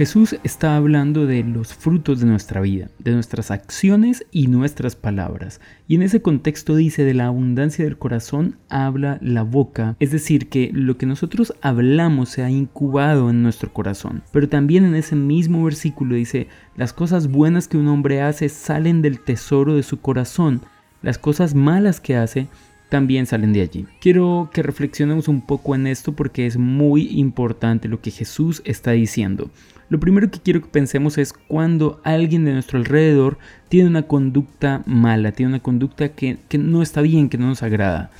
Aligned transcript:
Jesús 0.00 0.34
está 0.44 0.76
hablando 0.76 1.26
de 1.26 1.44
los 1.44 1.74
frutos 1.74 2.20
de 2.20 2.26
nuestra 2.26 2.62
vida, 2.62 2.88
de 3.00 3.12
nuestras 3.12 3.50
acciones 3.50 4.24
y 4.30 4.46
nuestras 4.46 4.96
palabras. 4.96 5.60
Y 5.88 5.96
en 5.96 6.00
ese 6.00 6.22
contexto 6.22 6.74
dice, 6.74 7.04
de 7.04 7.12
la 7.12 7.26
abundancia 7.26 7.84
del 7.84 7.98
corazón 7.98 8.56
habla 8.70 9.18
la 9.20 9.42
boca. 9.42 9.96
Es 10.00 10.10
decir, 10.10 10.48
que 10.48 10.70
lo 10.72 10.96
que 10.96 11.04
nosotros 11.04 11.52
hablamos 11.60 12.30
se 12.30 12.42
ha 12.42 12.48
incubado 12.48 13.28
en 13.28 13.42
nuestro 13.42 13.74
corazón. 13.74 14.22
Pero 14.32 14.48
también 14.48 14.86
en 14.86 14.94
ese 14.94 15.16
mismo 15.16 15.62
versículo 15.64 16.14
dice, 16.14 16.48
las 16.76 16.94
cosas 16.94 17.28
buenas 17.28 17.68
que 17.68 17.76
un 17.76 17.88
hombre 17.88 18.22
hace 18.22 18.48
salen 18.48 19.02
del 19.02 19.20
tesoro 19.20 19.74
de 19.74 19.82
su 19.82 20.00
corazón. 20.00 20.62
Las 21.02 21.18
cosas 21.18 21.54
malas 21.54 22.00
que 22.00 22.16
hace 22.16 22.48
también 22.90 23.24
salen 23.24 23.54
de 23.54 23.62
allí. 23.62 23.86
Quiero 24.00 24.50
que 24.52 24.62
reflexionemos 24.62 25.28
un 25.28 25.40
poco 25.40 25.74
en 25.74 25.86
esto 25.86 26.12
porque 26.12 26.44
es 26.44 26.58
muy 26.58 27.08
importante 27.18 27.88
lo 27.88 28.02
que 28.02 28.10
Jesús 28.10 28.60
está 28.66 28.90
diciendo. 28.90 29.50
Lo 29.88 29.98
primero 29.98 30.30
que 30.30 30.38
quiero 30.38 30.60
que 30.60 30.68
pensemos 30.68 31.16
es 31.16 31.32
cuando 31.32 32.00
alguien 32.04 32.44
de 32.44 32.52
nuestro 32.52 32.78
alrededor 32.78 33.38
tiene 33.68 33.88
una 33.88 34.02
conducta 34.02 34.82
mala, 34.86 35.32
tiene 35.32 35.50
una 35.50 35.62
conducta 35.62 36.10
que, 36.10 36.36
que 36.48 36.58
no 36.58 36.82
está 36.82 37.00
bien, 37.00 37.28
que 37.28 37.38
no 37.38 37.46
nos 37.46 37.62
agrada. 37.62 38.10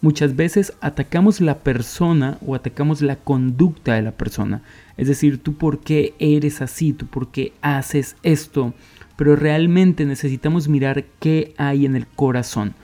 Muchas 0.00 0.36
veces 0.36 0.74
atacamos 0.80 1.40
la 1.40 1.58
persona 1.58 2.38
o 2.46 2.54
atacamos 2.54 3.02
la 3.02 3.16
conducta 3.16 3.94
de 3.94 4.02
la 4.02 4.12
persona. 4.12 4.62
Es 4.96 5.08
decir, 5.08 5.42
tú 5.42 5.54
por 5.54 5.80
qué 5.80 6.14
eres 6.18 6.62
así, 6.62 6.92
tú 6.92 7.06
por 7.06 7.28
qué 7.32 7.52
haces 7.62 8.16
esto. 8.22 8.74
Pero 9.16 9.34
realmente 9.34 10.04
necesitamos 10.04 10.68
mirar 10.68 11.04
qué 11.18 11.52
hay 11.56 11.84
en 11.84 11.96
el 11.96 12.06
corazón. 12.06 12.74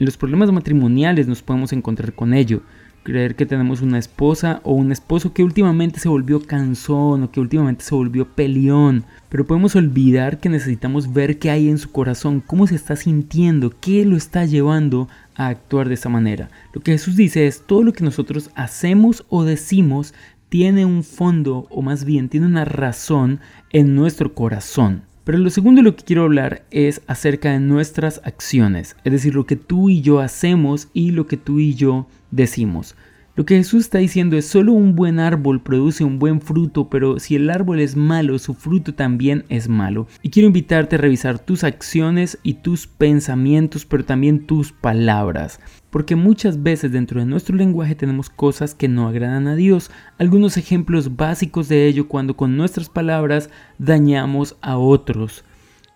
En 0.00 0.06
los 0.06 0.16
problemas 0.16 0.50
matrimoniales 0.50 1.28
nos 1.28 1.42
podemos 1.42 1.72
encontrar 1.72 2.14
con 2.14 2.34
ello. 2.34 2.62
Creer 3.04 3.36
que 3.36 3.46
tenemos 3.46 3.80
una 3.80 3.98
esposa 3.98 4.60
o 4.64 4.72
un 4.72 4.90
esposo 4.90 5.32
que 5.32 5.44
últimamente 5.44 6.00
se 6.00 6.08
volvió 6.08 6.40
cansón 6.40 7.22
o 7.22 7.30
que 7.30 7.38
últimamente 7.38 7.84
se 7.84 7.94
volvió 7.94 8.26
peleón. 8.26 9.04
Pero 9.28 9.46
podemos 9.46 9.76
olvidar 9.76 10.40
que 10.40 10.48
necesitamos 10.48 11.12
ver 11.12 11.38
qué 11.38 11.50
hay 11.50 11.68
en 11.68 11.78
su 11.78 11.92
corazón, 11.92 12.42
cómo 12.44 12.66
se 12.66 12.74
está 12.74 12.96
sintiendo, 12.96 13.72
qué 13.80 14.04
lo 14.04 14.16
está 14.16 14.46
llevando 14.46 15.08
a 15.36 15.48
actuar 15.48 15.88
de 15.88 15.94
esa 15.94 16.08
manera. 16.08 16.50
Lo 16.72 16.80
que 16.80 16.92
Jesús 16.92 17.14
dice 17.14 17.46
es 17.46 17.64
todo 17.64 17.84
lo 17.84 17.92
que 17.92 18.04
nosotros 18.04 18.50
hacemos 18.56 19.24
o 19.28 19.44
decimos 19.44 20.12
tiene 20.48 20.84
un 20.84 21.04
fondo 21.04 21.68
o 21.70 21.82
más 21.82 22.04
bien 22.04 22.28
tiene 22.28 22.46
una 22.46 22.64
razón 22.64 23.38
en 23.70 23.94
nuestro 23.94 24.34
corazón. 24.34 25.02
Pero 25.24 25.38
lo 25.38 25.48
segundo 25.48 25.80
de 25.80 25.84
lo 25.84 25.96
que 25.96 26.04
quiero 26.04 26.24
hablar 26.24 26.64
es 26.70 27.00
acerca 27.06 27.50
de 27.50 27.58
nuestras 27.58 28.20
acciones, 28.24 28.94
es 29.04 29.12
decir, 29.12 29.34
lo 29.34 29.46
que 29.46 29.56
tú 29.56 29.88
y 29.88 30.02
yo 30.02 30.20
hacemos 30.20 30.88
y 30.92 31.12
lo 31.12 31.26
que 31.26 31.38
tú 31.38 31.60
y 31.60 31.74
yo 31.74 32.06
decimos. 32.30 32.94
Lo 33.36 33.44
que 33.44 33.56
Jesús 33.56 33.80
está 33.80 33.98
diciendo 33.98 34.36
es 34.36 34.46
solo 34.46 34.72
un 34.72 34.94
buen 34.94 35.18
árbol 35.18 35.60
produce 35.60 36.04
un 36.04 36.20
buen 36.20 36.40
fruto, 36.40 36.88
pero 36.88 37.18
si 37.18 37.34
el 37.34 37.50
árbol 37.50 37.80
es 37.80 37.96
malo, 37.96 38.38
su 38.38 38.54
fruto 38.54 38.94
también 38.94 39.44
es 39.48 39.68
malo. 39.68 40.06
Y 40.22 40.30
quiero 40.30 40.46
invitarte 40.46 40.94
a 40.94 41.00
revisar 41.00 41.40
tus 41.40 41.64
acciones 41.64 42.38
y 42.44 42.54
tus 42.54 42.86
pensamientos, 42.86 43.86
pero 43.86 44.04
también 44.04 44.46
tus 44.46 44.70
palabras. 44.70 45.58
Porque 45.90 46.14
muchas 46.14 46.62
veces 46.62 46.92
dentro 46.92 47.18
de 47.18 47.26
nuestro 47.26 47.56
lenguaje 47.56 47.96
tenemos 47.96 48.30
cosas 48.30 48.72
que 48.72 48.86
no 48.86 49.08
agradan 49.08 49.48
a 49.48 49.56
Dios. 49.56 49.90
Algunos 50.16 50.56
ejemplos 50.56 51.16
básicos 51.16 51.68
de 51.68 51.88
ello 51.88 52.06
cuando 52.06 52.36
con 52.36 52.56
nuestras 52.56 52.88
palabras 52.88 53.50
dañamos 53.78 54.56
a 54.60 54.78
otros 54.78 55.44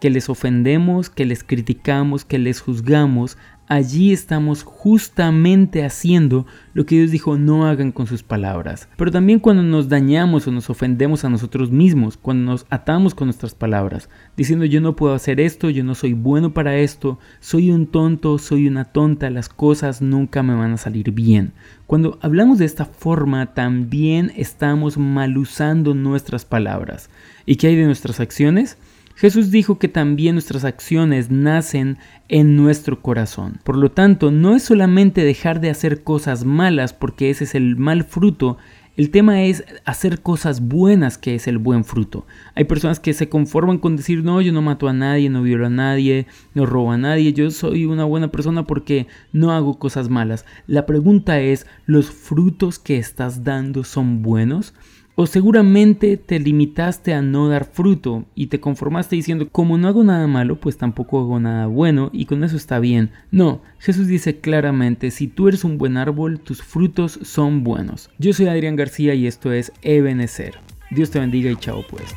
que 0.00 0.10
les 0.10 0.28
ofendemos, 0.28 1.10
que 1.10 1.24
les 1.24 1.42
criticamos, 1.42 2.24
que 2.24 2.38
les 2.38 2.60
juzgamos, 2.60 3.36
allí 3.68 4.12
estamos 4.12 4.62
justamente 4.62 5.84
haciendo 5.84 6.46
lo 6.72 6.86
que 6.86 6.96
Dios 6.96 7.10
dijo 7.10 7.36
no 7.36 7.66
hagan 7.66 7.92
con 7.92 8.06
sus 8.06 8.22
palabras. 8.22 8.88
Pero 8.96 9.10
también 9.10 9.40
cuando 9.40 9.62
nos 9.62 9.88
dañamos 9.88 10.46
o 10.46 10.52
nos 10.52 10.70
ofendemos 10.70 11.24
a 11.24 11.28
nosotros 11.28 11.70
mismos, 11.70 12.16
cuando 12.16 12.52
nos 12.52 12.66
atamos 12.70 13.14
con 13.14 13.26
nuestras 13.26 13.54
palabras, 13.54 14.08
diciendo 14.36 14.64
yo 14.64 14.80
no 14.80 14.96
puedo 14.96 15.14
hacer 15.14 15.38
esto, 15.38 15.70
yo 15.70 15.84
no 15.84 15.94
soy 15.94 16.14
bueno 16.14 16.54
para 16.54 16.76
esto, 16.78 17.18
soy 17.40 17.70
un 17.70 17.86
tonto, 17.86 18.38
soy 18.38 18.66
una 18.66 18.86
tonta, 18.86 19.30
las 19.30 19.48
cosas 19.48 20.00
nunca 20.00 20.42
me 20.42 20.54
van 20.54 20.72
a 20.72 20.78
salir 20.78 21.12
bien. 21.12 21.52
Cuando 21.86 22.18
hablamos 22.22 22.58
de 22.58 22.64
esta 22.64 22.86
forma, 22.86 23.54
también 23.54 24.32
estamos 24.36 24.98
mal 24.98 25.36
usando 25.36 25.94
nuestras 25.94 26.44
palabras. 26.44 27.10
¿Y 27.44 27.56
qué 27.56 27.68
hay 27.68 27.76
de 27.76 27.86
nuestras 27.86 28.20
acciones? 28.20 28.78
Jesús 29.18 29.50
dijo 29.50 29.80
que 29.80 29.88
también 29.88 30.36
nuestras 30.36 30.64
acciones 30.64 31.28
nacen 31.28 31.98
en 32.28 32.54
nuestro 32.54 33.02
corazón. 33.02 33.58
Por 33.64 33.76
lo 33.76 33.90
tanto, 33.90 34.30
no 34.30 34.54
es 34.54 34.62
solamente 34.62 35.24
dejar 35.24 35.60
de 35.60 35.70
hacer 35.70 36.04
cosas 36.04 36.44
malas 36.44 36.92
porque 36.92 37.28
ese 37.28 37.42
es 37.42 37.56
el 37.56 37.74
mal 37.74 38.04
fruto, 38.04 38.58
el 38.96 39.10
tema 39.10 39.42
es 39.42 39.64
hacer 39.84 40.22
cosas 40.22 40.60
buenas, 40.60 41.18
que 41.18 41.34
es 41.34 41.48
el 41.48 41.58
buen 41.58 41.84
fruto. 41.84 42.26
Hay 42.54 42.64
personas 42.64 43.00
que 43.00 43.12
se 43.12 43.28
conforman 43.28 43.78
con 43.78 43.96
decir, 43.96 44.22
no, 44.22 44.40
yo 44.40 44.52
no 44.52 44.62
mato 44.62 44.86
a 44.86 44.92
nadie, 44.92 45.30
no 45.30 45.42
violo 45.42 45.66
a 45.66 45.70
nadie, 45.70 46.26
no 46.54 46.64
robo 46.64 46.92
a 46.92 46.98
nadie, 46.98 47.32
yo 47.32 47.50
soy 47.50 47.86
una 47.86 48.04
buena 48.04 48.30
persona 48.30 48.66
porque 48.68 49.08
no 49.32 49.50
hago 49.50 49.80
cosas 49.80 50.08
malas. 50.08 50.44
La 50.68 50.86
pregunta 50.86 51.40
es, 51.40 51.66
¿los 51.86 52.10
frutos 52.10 52.78
que 52.78 52.98
estás 52.98 53.42
dando 53.42 53.82
son 53.82 54.22
buenos? 54.22 54.74
O 55.20 55.26
seguramente 55.26 56.16
te 56.16 56.38
limitaste 56.38 57.12
a 57.12 57.22
no 57.22 57.48
dar 57.48 57.64
fruto 57.64 58.26
y 58.36 58.46
te 58.46 58.60
conformaste 58.60 59.16
diciendo, 59.16 59.48
como 59.50 59.76
no 59.76 59.88
hago 59.88 60.04
nada 60.04 60.28
malo, 60.28 60.60
pues 60.60 60.76
tampoco 60.76 61.18
hago 61.18 61.40
nada 61.40 61.66
bueno 61.66 62.10
y 62.12 62.26
con 62.26 62.44
eso 62.44 62.56
está 62.56 62.78
bien. 62.78 63.10
No, 63.32 63.60
Jesús 63.80 64.06
dice 64.06 64.38
claramente, 64.38 65.10
si 65.10 65.26
tú 65.26 65.48
eres 65.48 65.64
un 65.64 65.76
buen 65.76 65.96
árbol, 65.96 66.38
tus 66.38 66.62
frutos 66.62 67.18
son 67.22 67.64
buenos. 67.64 68.10
Yo 68.18 68.32
soy 68.32 68.46
Adrián 68.46 68.76
García 68.76 69.14
y 69.14 69.26
esto 69.26 69.50
es 69.50 69.72
Ebenecer. 69.82 70.60
Dios 70.92 71.10
te 71.10 71.18
bendiga 71.18 71.50
y 71.50 71.56
chao 71.56 71.84
pues. 71.90 72.14